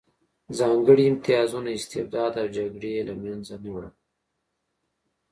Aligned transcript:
ځانګړي 0.59 1.03
امتیازونه، 1.07 1.69
استبداد 1.77 2.33
او 2.41 2.47
جګړې 2.57 2.89
یې 2.95 3.01
له 3.09 3.13
منځه 3.23 3.55
نه 3.63 3.69
وړل 3.73 3.93